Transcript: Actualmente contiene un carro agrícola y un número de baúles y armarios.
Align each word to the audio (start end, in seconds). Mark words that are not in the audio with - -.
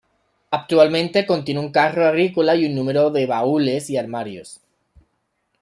Actualmente 0.49 1.27
contiene 1.27 1.59
un 1.59 1.71
carro 1.71 2.07
agrícola 2.07 2.55
y 2.55 2.65
un 2.65 2.73
número 2.73 3.11
de 3.11 3.27
baúles 3.27 3.87
y 3.91 3.97
armarios. 3.97 4.59